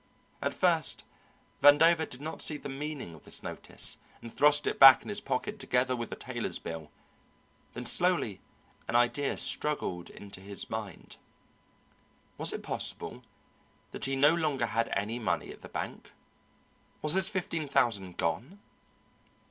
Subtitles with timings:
[0.41, 1.03] At first
[1.61, 5.21] Vandover did not see the meaning of this notice, and thrust it back in his
[5.21, 6.89] pocket together with the tailor's bill;
[7.75, 8.41] then slowly
[8.87, 11.17] an idea struggled into his mind.
[12.39, 13.21] Was it possible
[13.91, 16.13] that he no longer had any money at the bank?
[17.03, 18.59] Was his fifteen thousand gone?